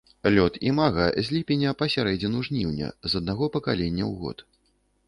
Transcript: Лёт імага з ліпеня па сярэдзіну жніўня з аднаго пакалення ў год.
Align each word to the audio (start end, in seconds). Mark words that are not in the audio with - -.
Лёт 0.35 0.55
імага 0.69 1.05
з 1.27 1.35
ліпеня 1.35 1.75
па 1.83 1.89
сярэдзіну 1.97 2.43
жніўня 2.49 2.87
з 3.13 3.15
аднаго 3.21 3.55
пакалення 3.59 4.03
ў 4.11 4.25
год. 4.25 4.37